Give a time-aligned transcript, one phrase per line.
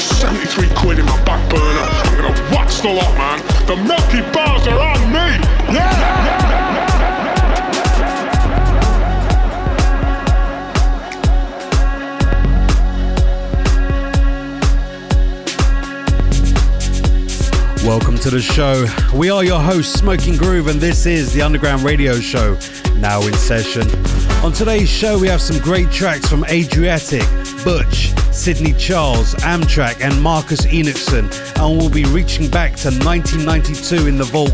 [0.00, 1.62] I've got 73 quid in my back burner.
[1.62, 3.38] I'm gonna wax the lot, man.
[3.66, 5.44] The Milky Bars are on me.
[5.74, 6.30] Yeah!
[17.84, 18.86] Welcome to the show.
[19.14, 22.56] We are your hosts, Smoking Groove, and this is the Underground Radio Show,
[22.96, 23.82] now in session.
[24.42, 30.22] On today's show, we have some great tracks from Adriatique, Butch, Sidney Charles, Amtrac, and
[30.22, 34.50] Markus Enochson, and we'll be reaching back to 1992 in the vault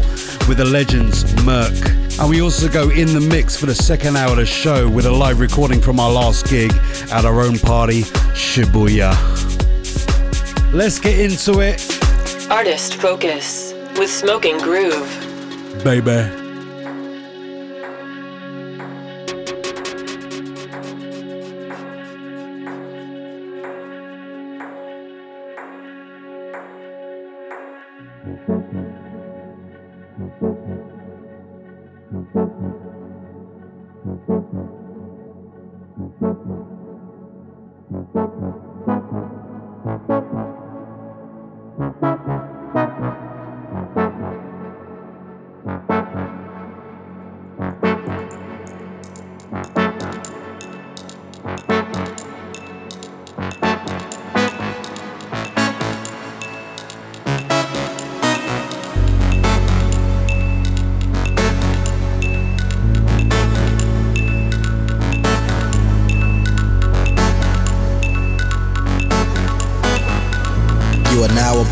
[0.48, 1.72] with the legends Murk.
[2.18, 5.06] And we also go in the mix for the second hour of the show with
[5.06, 6.72] a live recording from our last gig
[7.12, 8.02] at our own party,
[8.34, 9.14] Shibuya.
[10.72, 11.80] Let's get into it.
[12.50, 15.84] Artist Focus with Smoking Groove.
[15.84, 16.45] baby.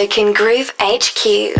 [0.00, 1.59] Smoking Groove HQ.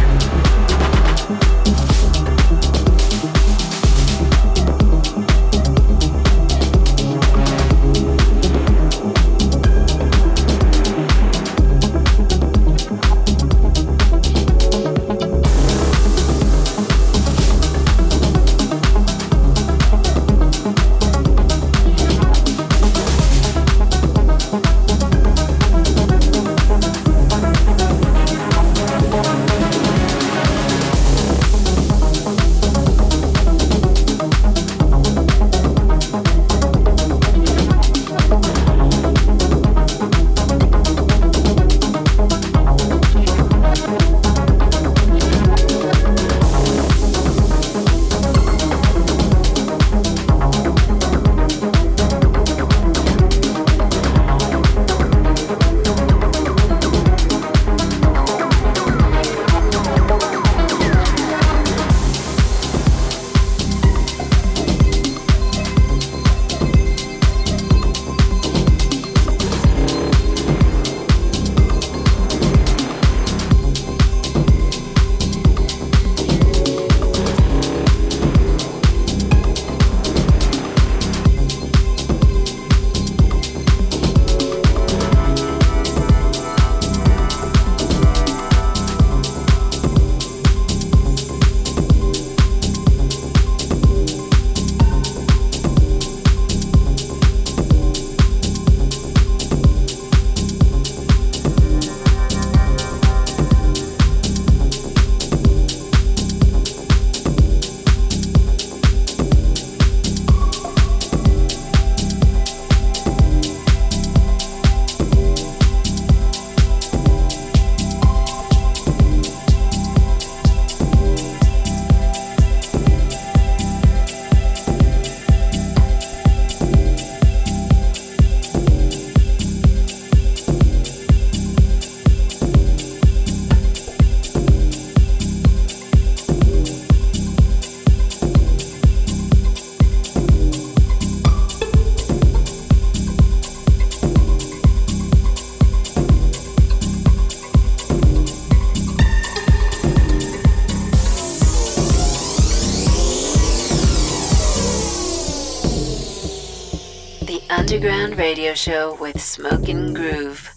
[157.83, 160.50] Radio show with Smoking Groove.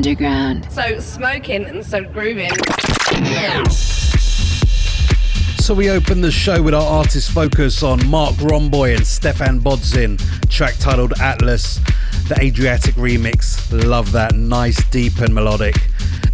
[0.00, 0.66] Underground.
[0.72, 2.48] So smoking and so grooving.
[5.58, 10.18] So we open the show with our artist focus on Marc Romboy and Stephan Bodzin,
[10.48, 11.80] track titled Atlas,
[12.28, 13.70] the Adriatique remix.
[13.86, 15.76] Love that, nice, deep and melodic.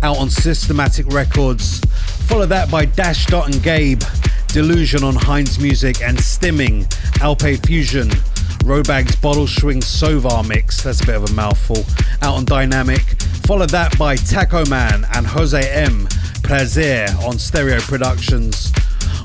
[0.01, 1.81] Out on Systematic Records.
[2.29, 4.01] Follow that by Dash Dot and Gabe,
[4.47, 6.85] Delusion on Heinz Music and Stimming,
[7.19, 8.15] Alpe Lusia.
[8.65, 11.85] Robag's Bottle Swing Sovar mix, that's a bit of a mouthful,
[12.23, 13.16] out on Diynamic.
[13.47, 16.09] Follow that by Taco Man and Jose M.
[16.43, 18.73] Plaisir on Stereo Productions.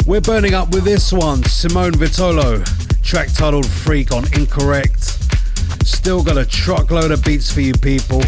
[0.06, 2.64] We're burning up with this one, Simone Vitullo,
[3.02, 5.18] track titled Freak on Incorrect.
[5.84, 8.22] Still got a truckload of beats for you people.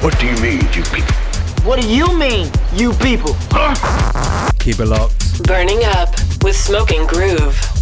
[0.00, 1.14] What do you mean, you people?
[1.62, 3.34] What do you mean, you people?
[4.58, 5.44] Keep it locked.
[5.44, 6.10] Burning up
[6.42, 7.73] with Smoking Groove.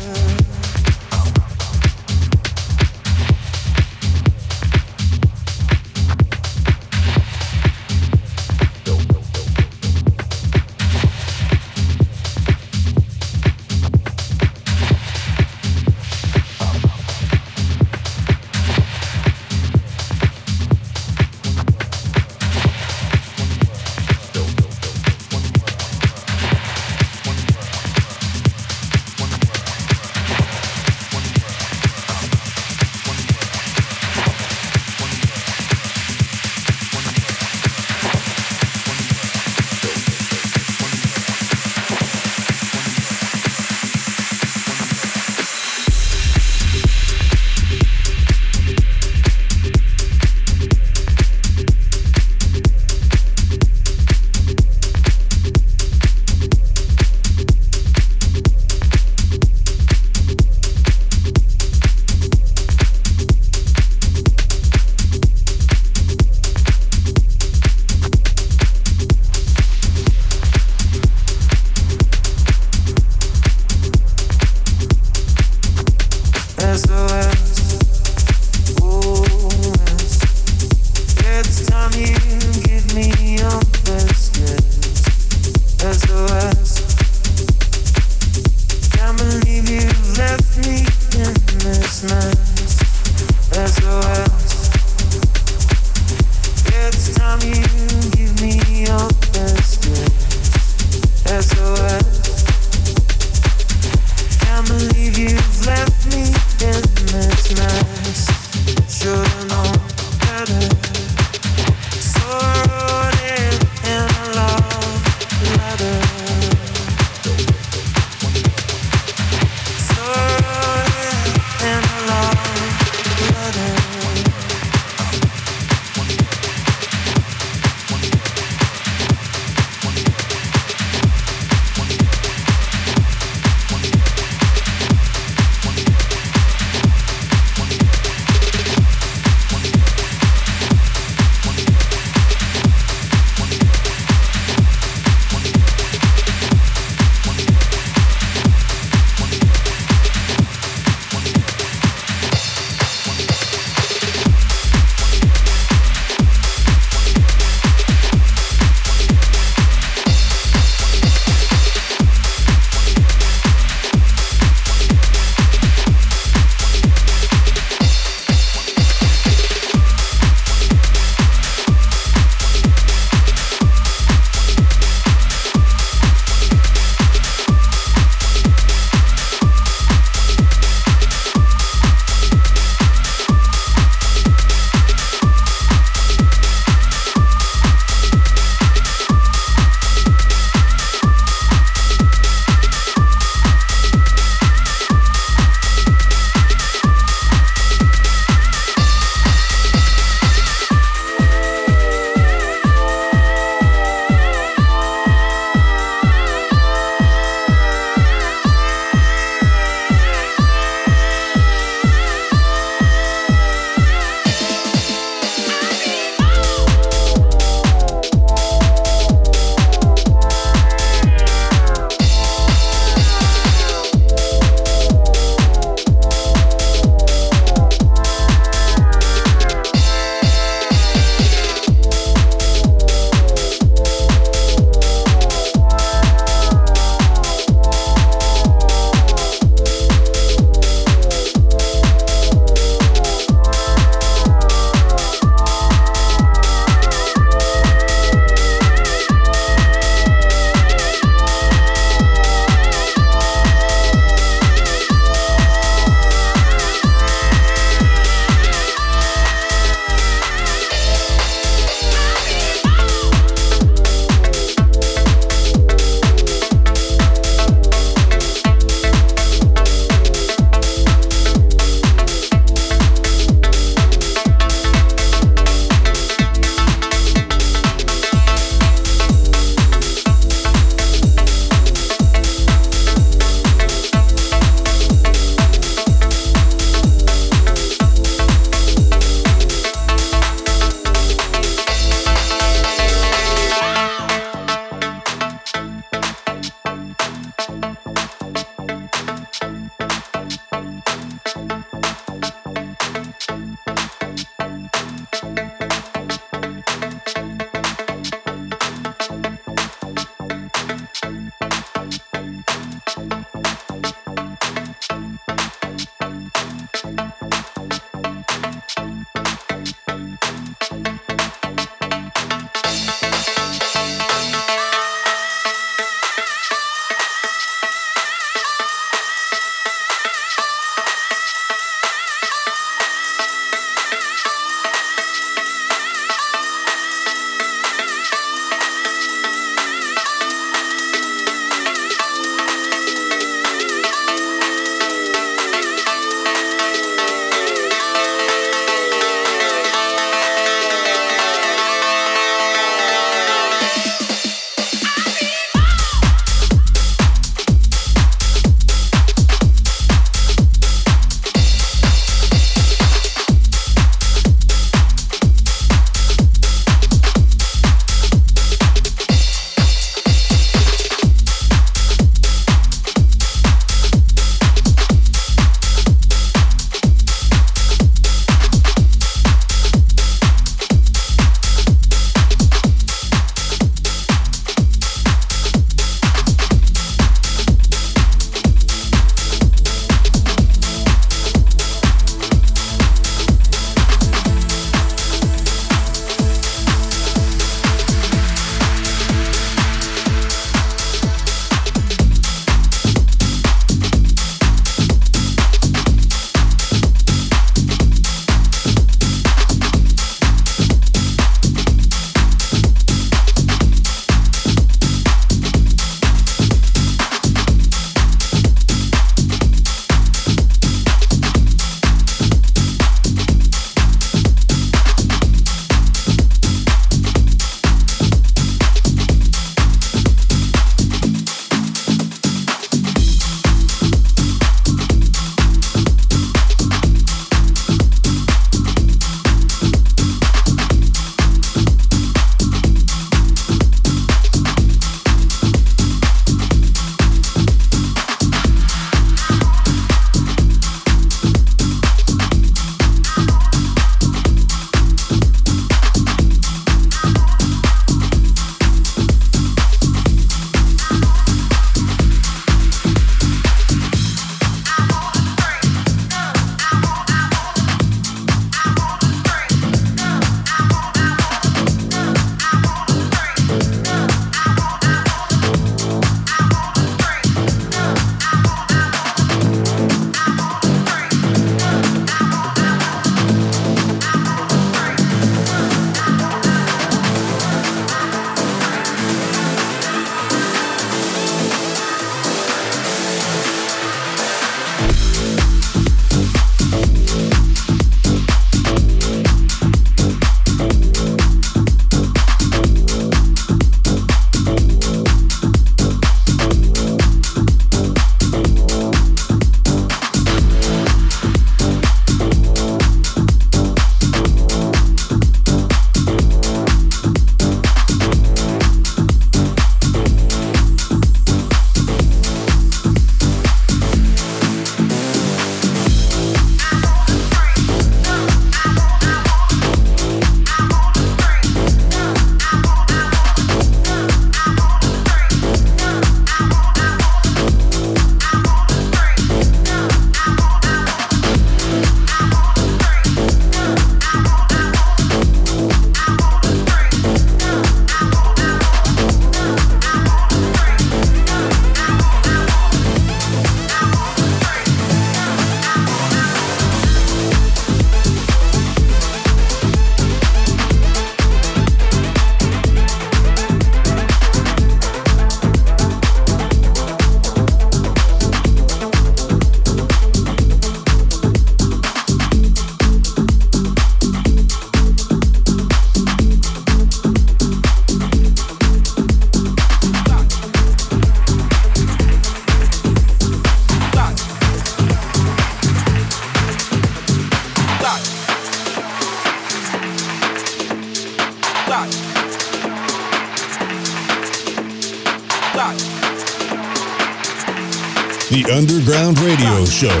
[598.88, 600.00] Underground Radio Show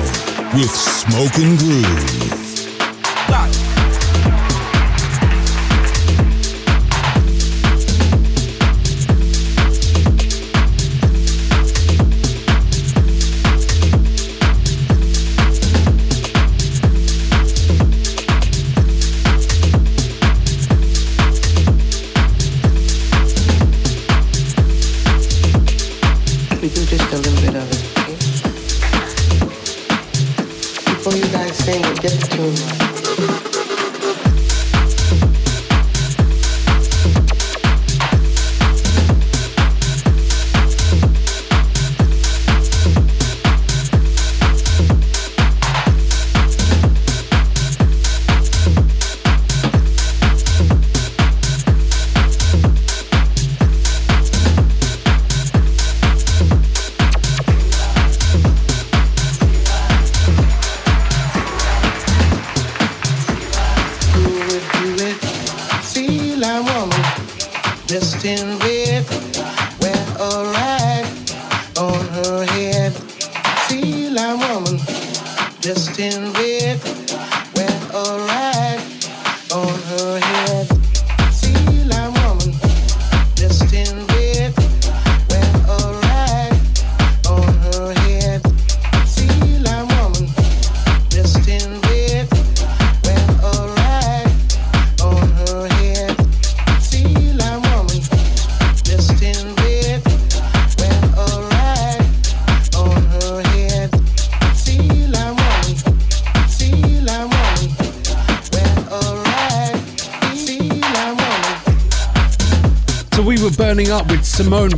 [0.54, 2.37] with Smoke and Groove.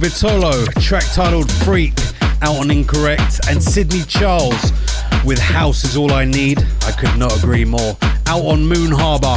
[0.00, 1.92] Vitullo, track titled Freak,
[2.40, 4.72] out on Incorrect, and Sidney Charles
[5.26, 6.58] with House is All I Need.
[6.86, 7.98] I could not agree more.
[8.26, 9.36] Out on Moon Harbour.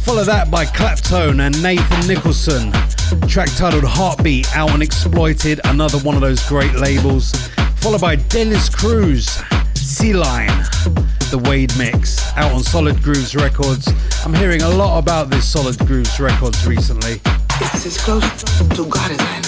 [0.00, 2.70] Follow that by Claptone and Nathan Nicholson,
[3.28, 7.32] track titled Heartbeat, out on Exploited, another one of those great labels.
[7.76, 9.40] Followed by Dennis Cruz,
[9.72, 10.64] Sea Line,
[11.30, 13.88] the Wade Mix, out on Solid Grooves Records.
[14.22, 17.22] I'm hearing a lot about this Solid Grooves Records recently.
[17.62, 19.47] It's as close to.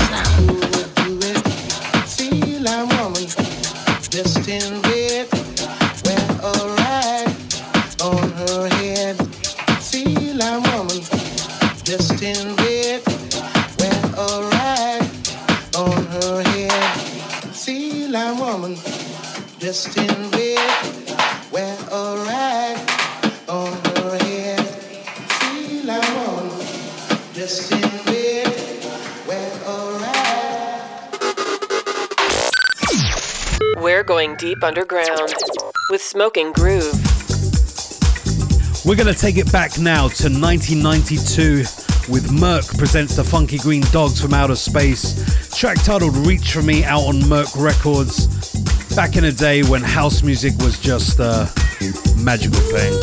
[34.61, 35.33] deep underground
[35.89, 36.93] with Smoking Groove.
[38.85, 41.63] We're going to take it back now to 1992
[42.11, 45.55] with Murk presents the Funky Green Dogs from Outer Space.
[45.55, 48.27] Track titled Reach For Me out on Murk Records.
[48.95, 51.49] Back in a day when house music was just a
[52.17, 52.93] magical thing.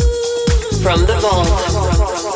[0.83, 2.28] From the vault.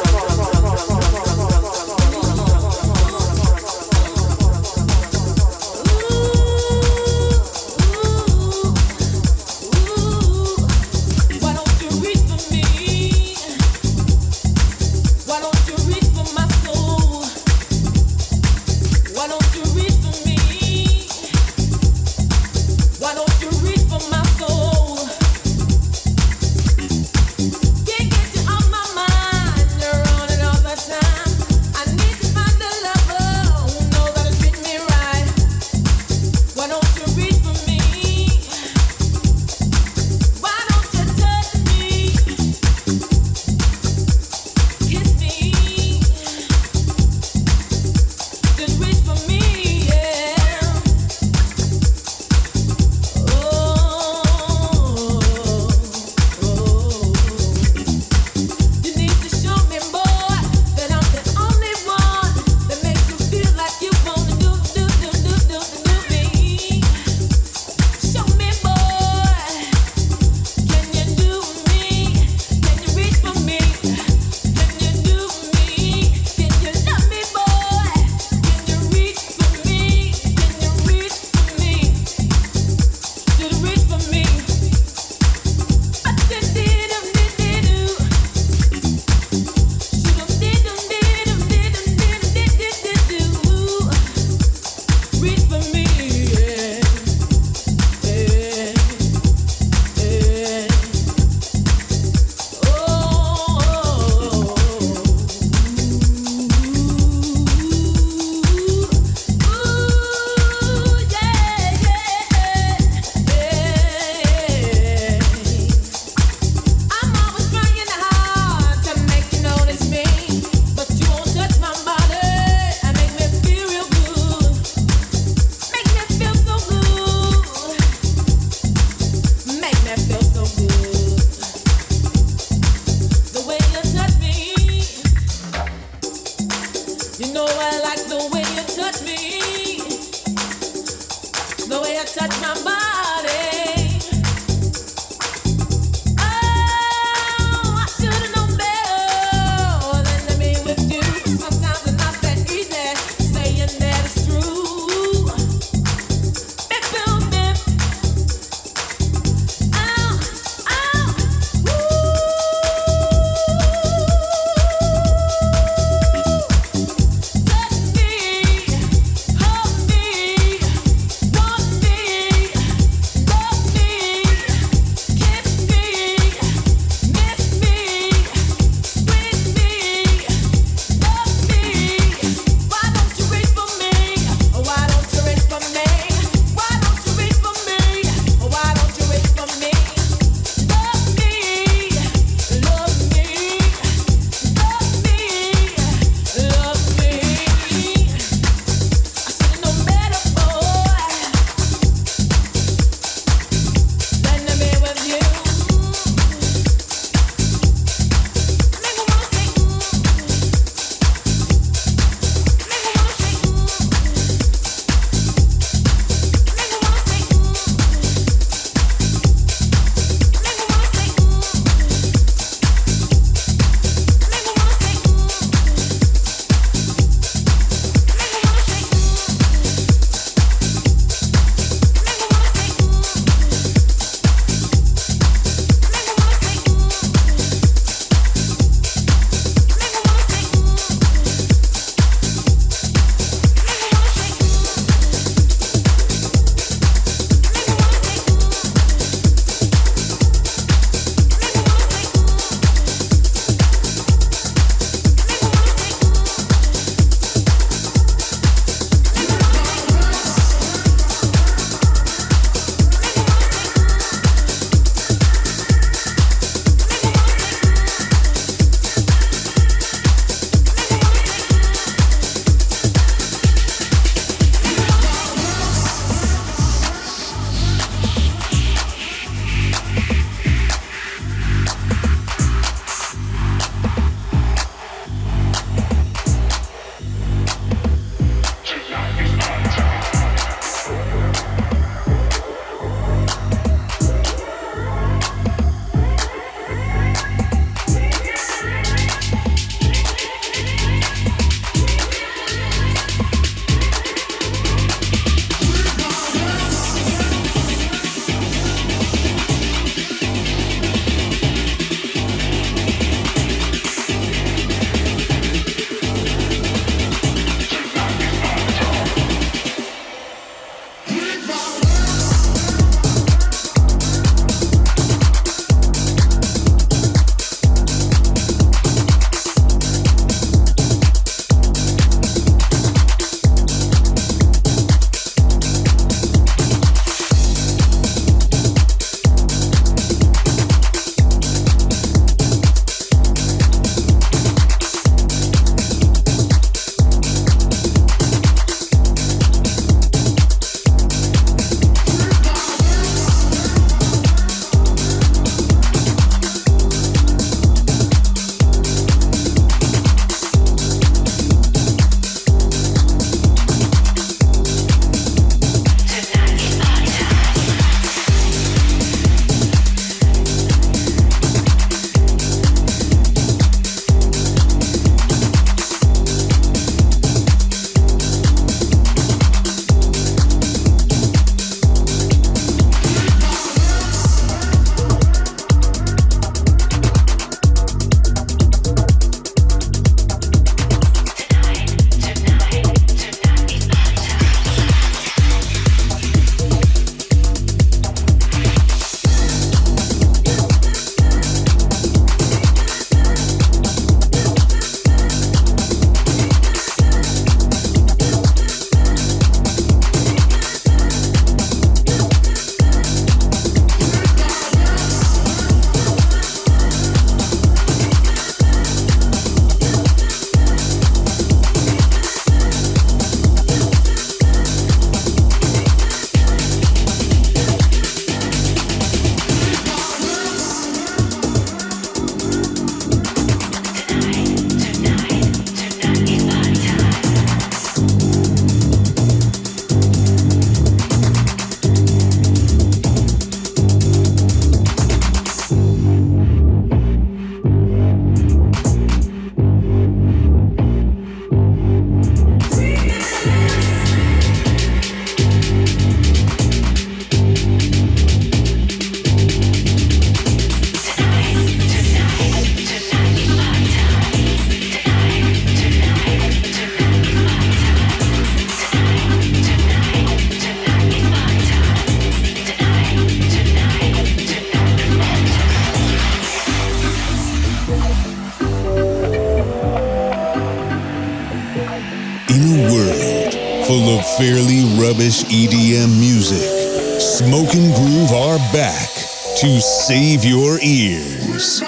[483.92, 487.20] Full of fairly rubbish EDM music.
[487.20, 489.10] Smoking Groove are back
[489.58, 491.82] to save your ears.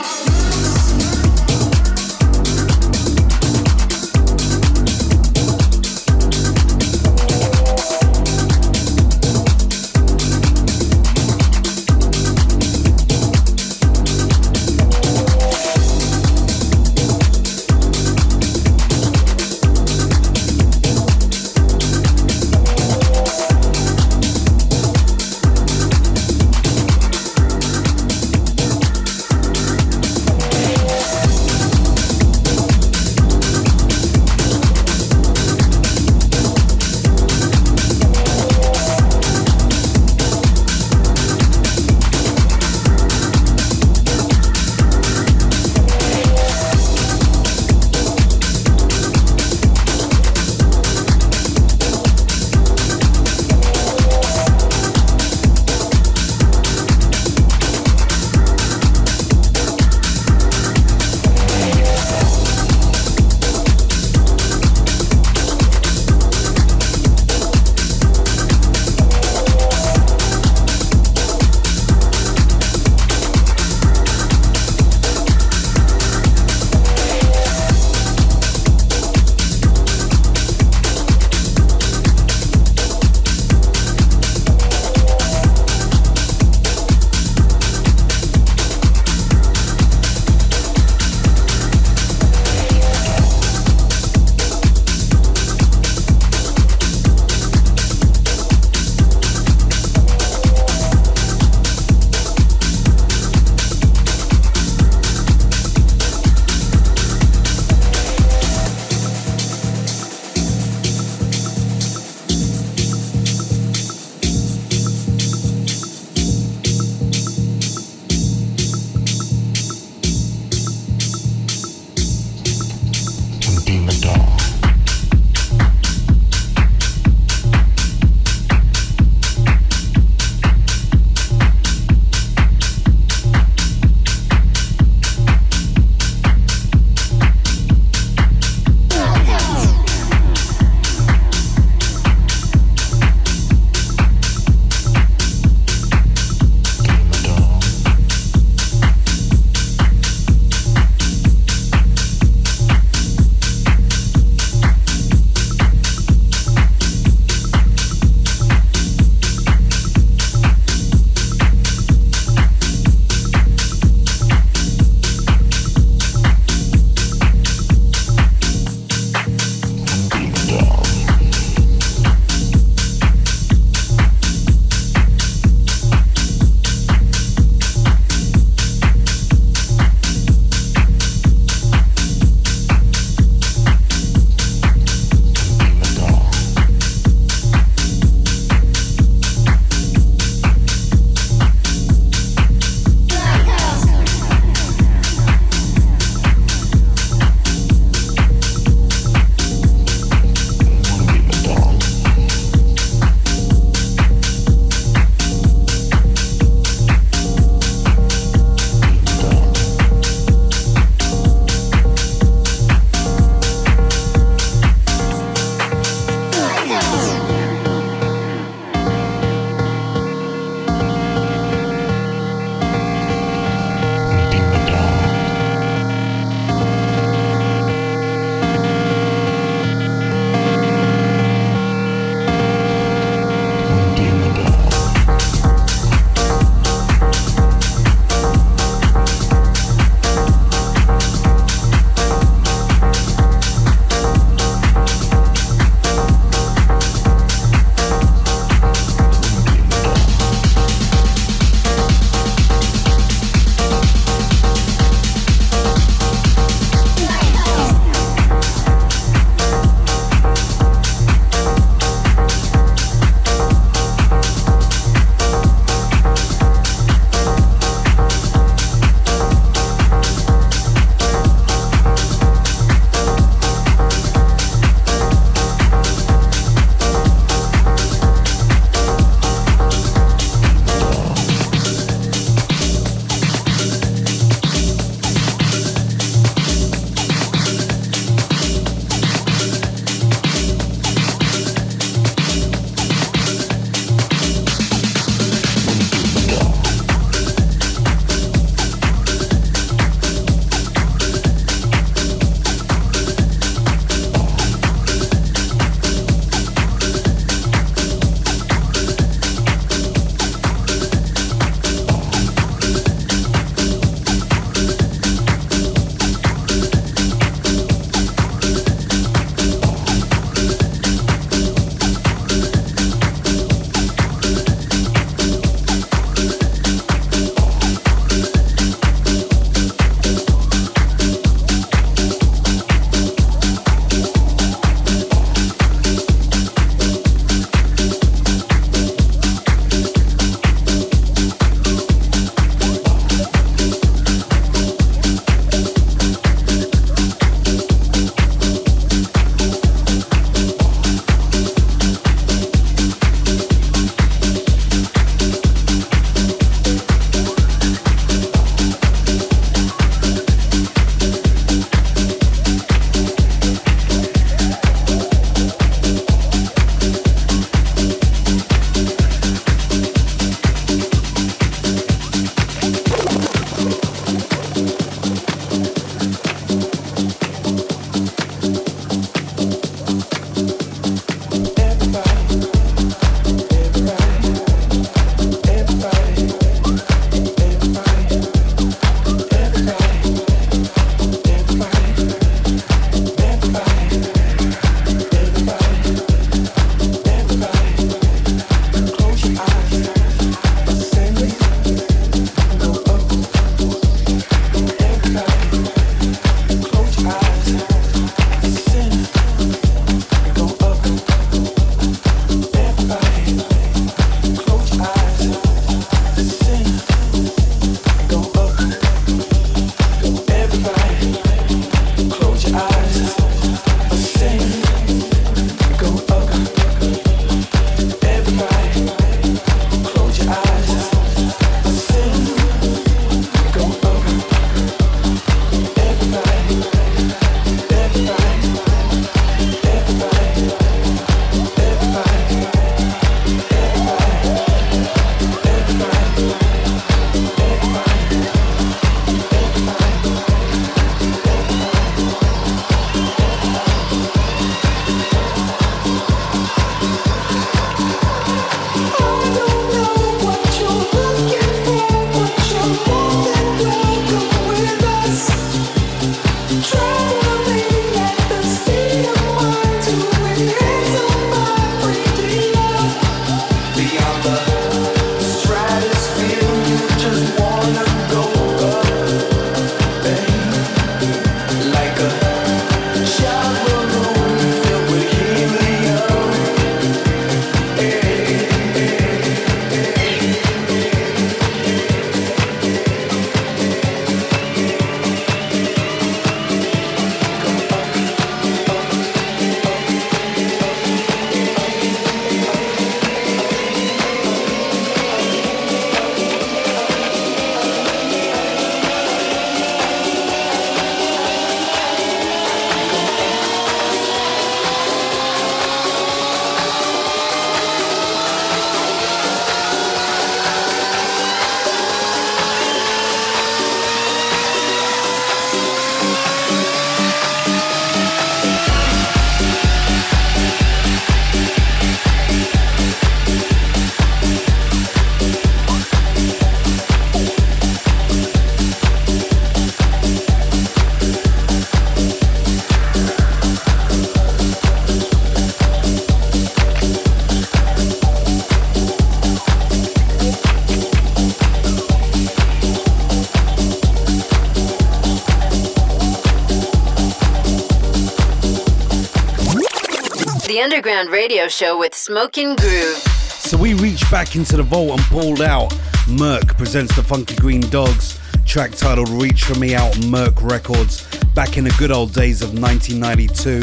[561.24, 562.98] Radio Show with Smoking Groove.
[562.98, 565.74] So we reached back into the vault and pulled out
[566.06, 571.06] Murk presents the Funky Green Dogs, track titled Reach For Me out on Murk Records
[571.28, 573.62] back in the good old days of 1992.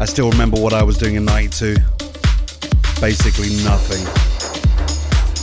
[0.00, 1.76] I still remember what I was doing in 92.
[3.00, 4.04] Basically nothing.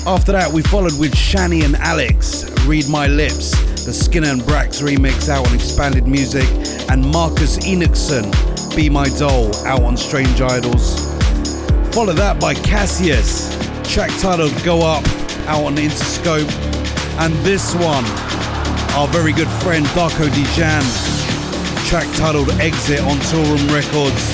[0.05, 3.51] After that, we followed with Shani and Alex, Read My Lips,
[3.85, 6.49] the Skinner and Brax remix out on Expanded Music,
[6.91, 8.25] and Markus Enochson,
[8.75, 11.04] Be My Doll, out on Strange Idols.
[11.95, 13.47] Follow that by Cassius,
[13.89, 15.07] track titled Go Up,
[15.47, 16.51] out on Interscope.
[17.23, 18.03] And this one,
[18.99, 20.83] our very good friend Darko Dijan,
[21.87, 24.27] track titled Exit on Toolroom Records.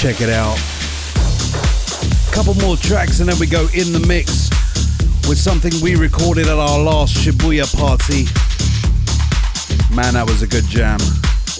[0.00, 0.62] Check it out.
[2.30, 4.48] Couple more tracks and then we go in the mix
[5.28, 8.26] with something we recorded at our last Shibuya party.
[9.92, 11.00] Man, that was a good jam.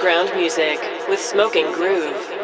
[0.00, 0.80] Underground music
[1.10, 2.39] with Smoking Groove.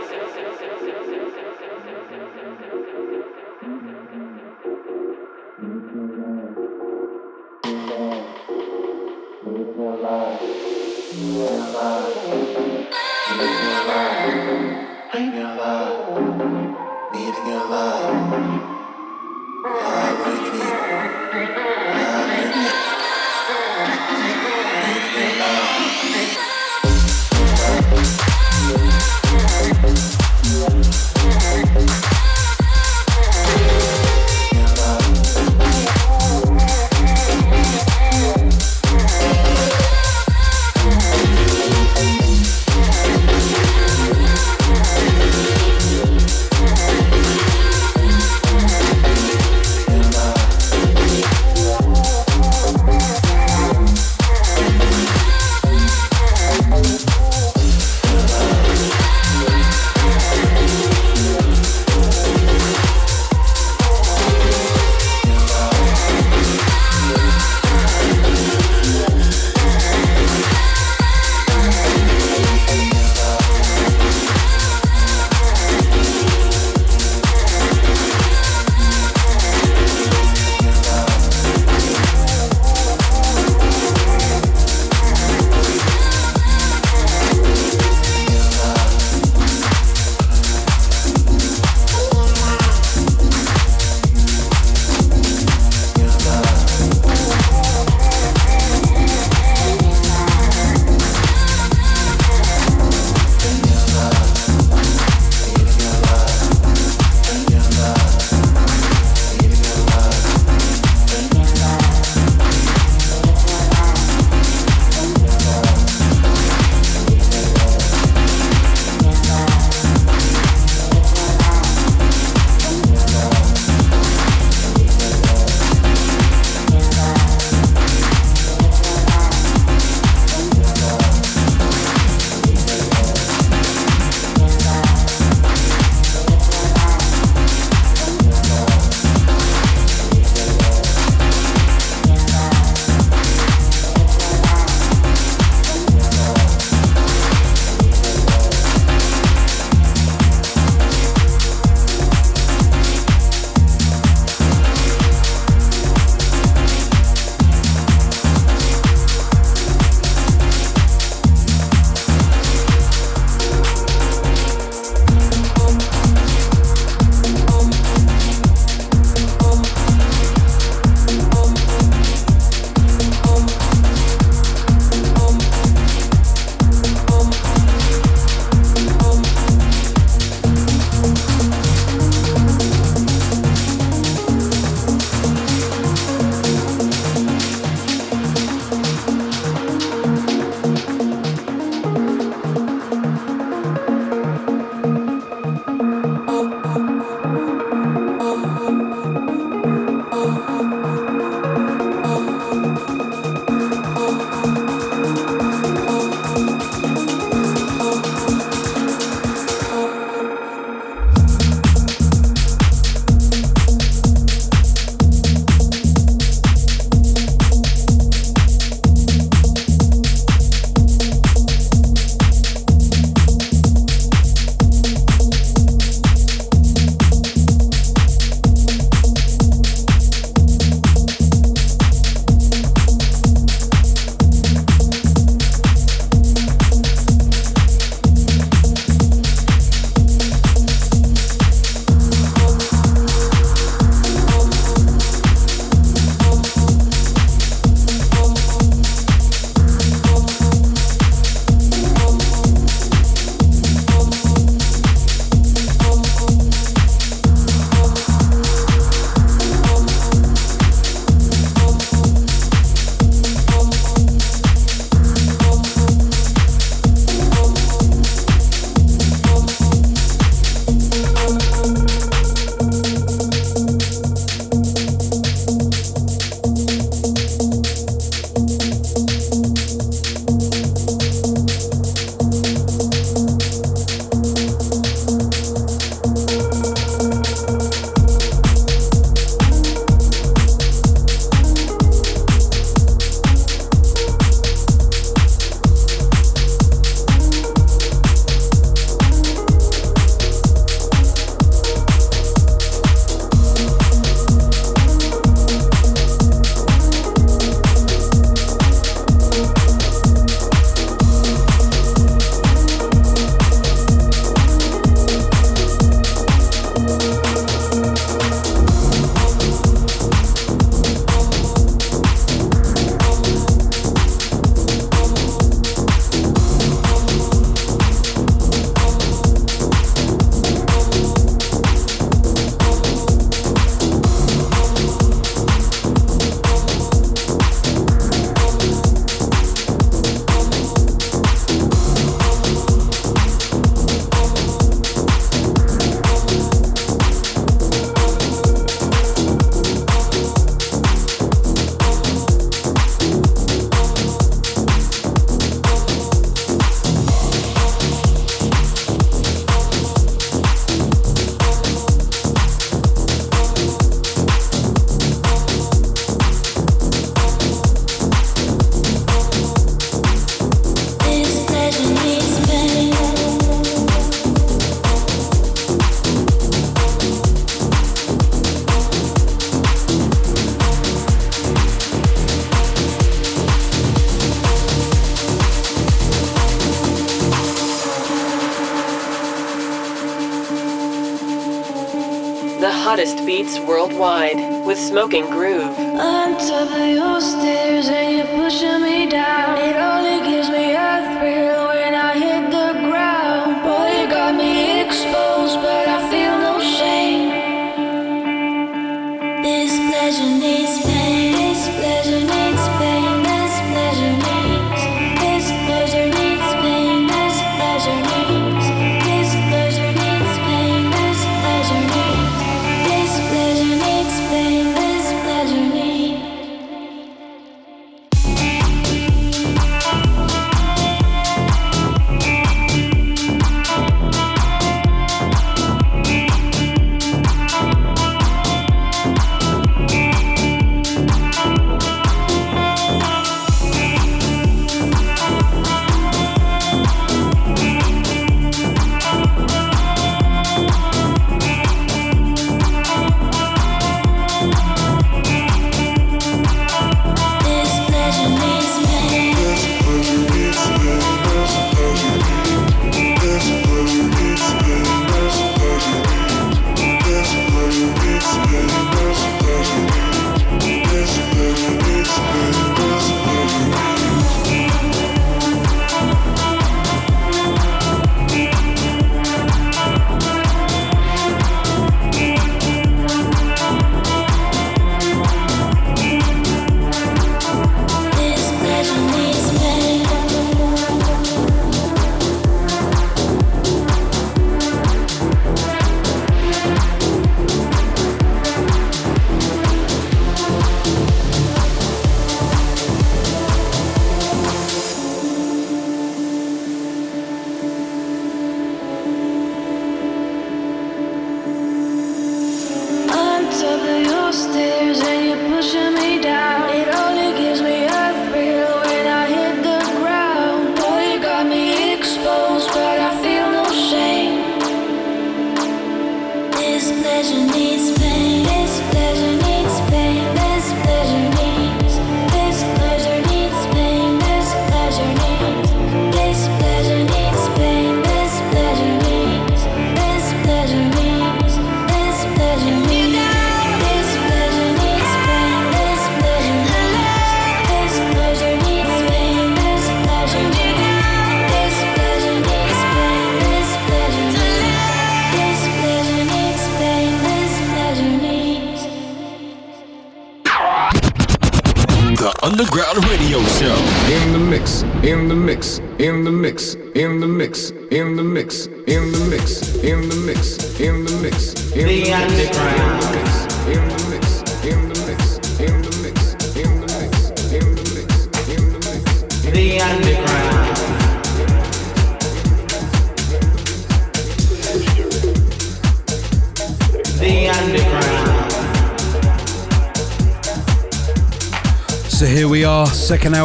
[394.97, 395.26] smoking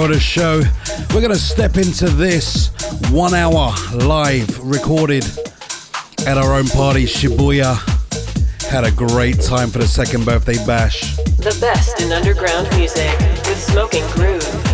[0.02, 0.62] hour of show.
[1.14, 2.70] We're going to step into this
[3.12, 5.24] one hour live recorded
[6.26, 7.78] at our own party, Shibuya.
[8.68, 11.18] Had a great time for the second birthday bash.
[11.18, 14.71] The best in underground music with Smoking Groove.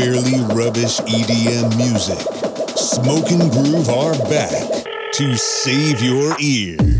[0.00, 2.18] Fairly rubbish EDM music,
[2.74, 6.99] Smoking Groove are back to save your ears.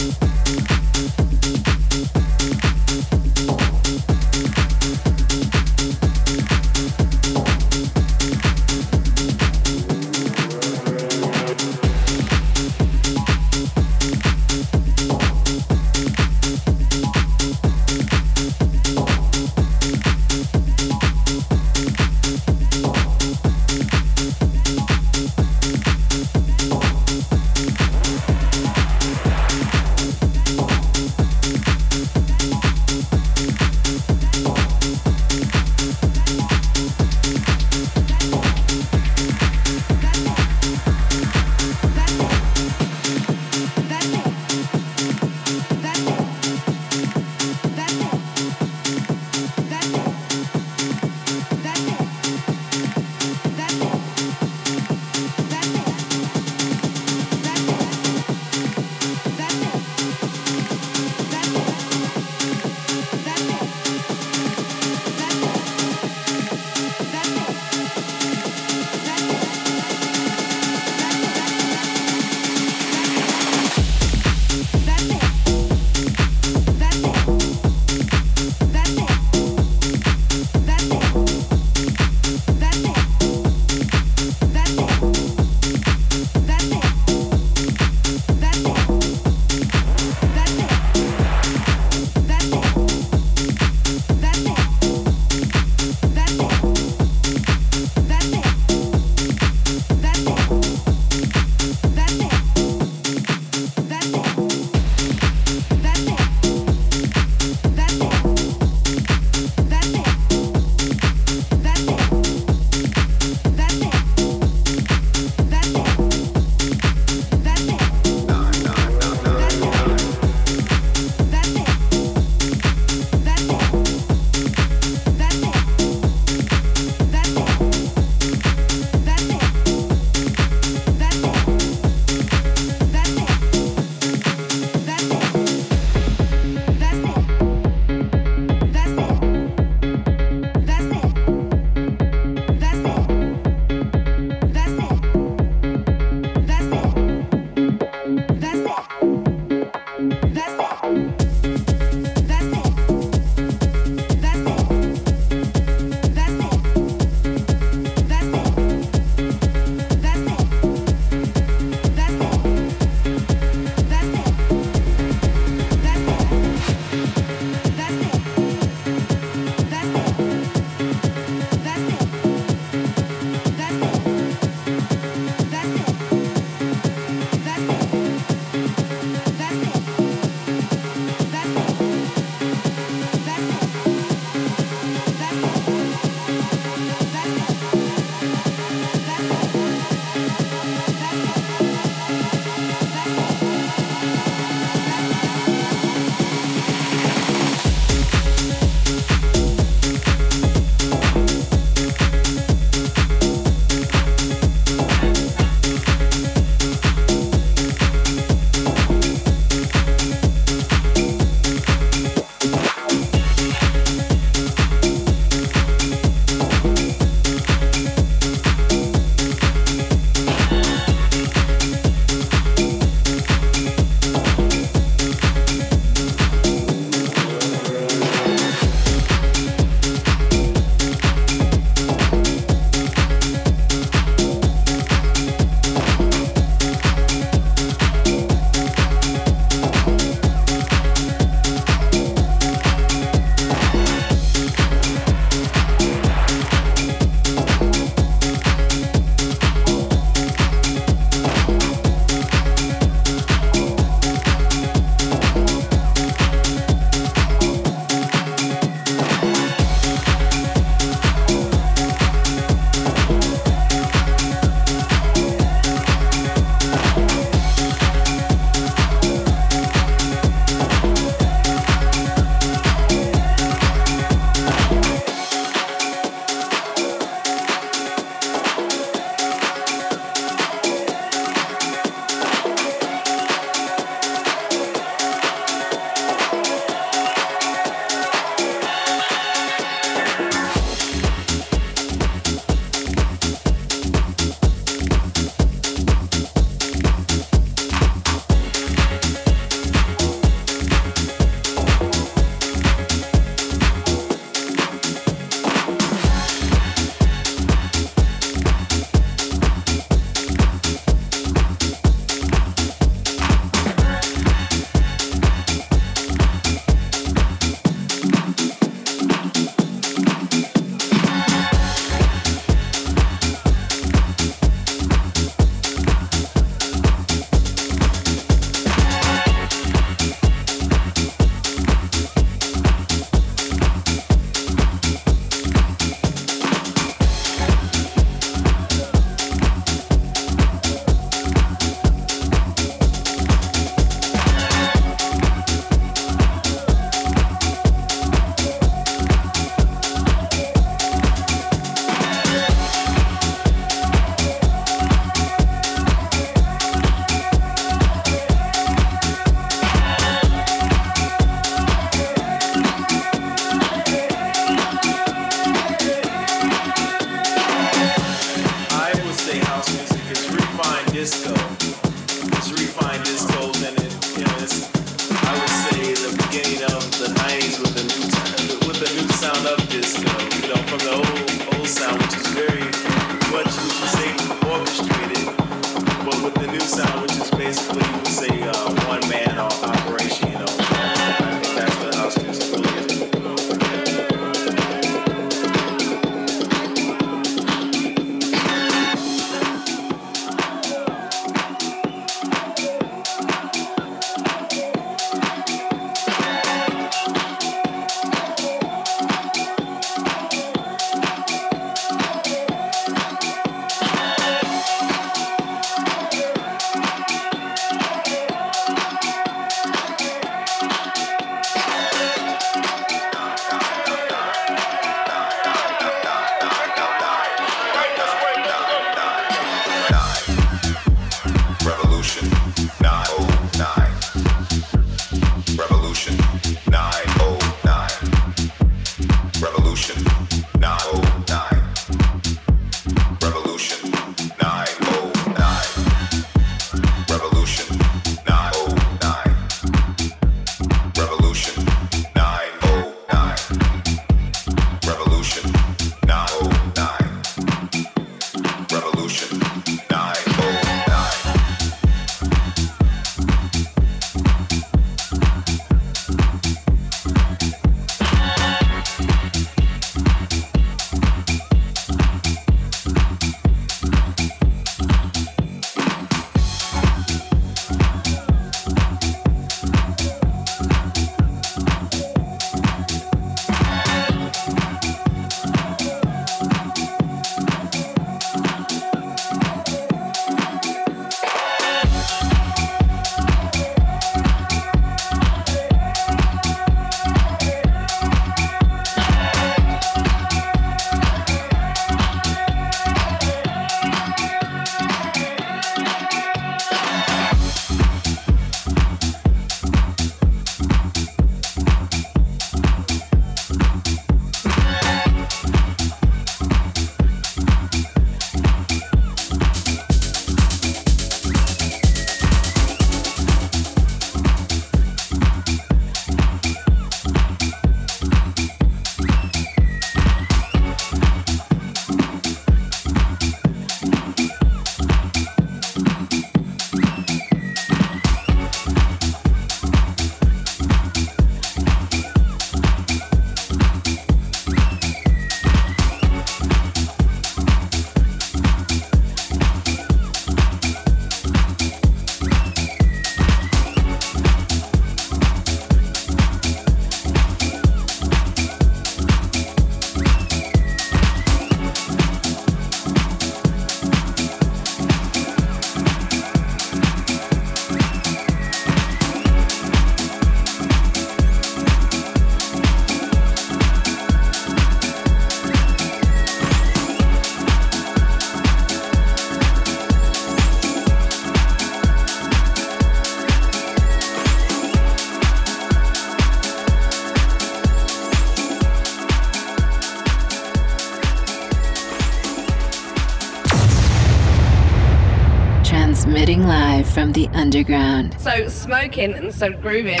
[597.14, 598.20] the underground.
[598.20, 600.00] So smoking and so grooving.